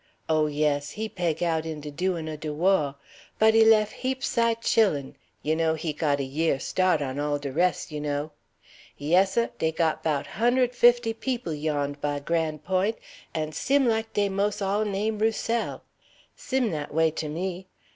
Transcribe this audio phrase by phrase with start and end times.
[0.27, 2.95] Oh, yes, he peg out in de du'in' o' de waugh.
[3.37, 7.37] But he lef' heap sight chillen; you know, he got a year' staht o' all
[7.37, 8.31] de res', you know.
[8.97, 9.49] Yes, seh.
[9.59, 12.97] Dey got 'bout hund'ed fifty peop' yond' by Gran' Point',
[13.35, 15.83] and sim like dey mos' all name Roussel.
[16.35, 17.67] Sim dat way to me.